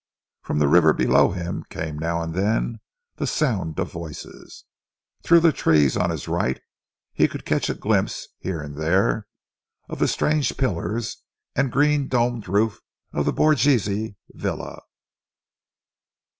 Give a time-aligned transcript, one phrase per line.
[0.41, 2.79] From the river below him came now and then
[3.17, 4.65] the sound of voices.
[5.21, 6.59] Through the trees on his right
[7.13, 9.27] he could catch a glimpse, here and there,
[9.89, 11.17] of the strange pillars
[11.55, 12.79] and green domed roof
[13.13, 14.81] of the Borghese villa.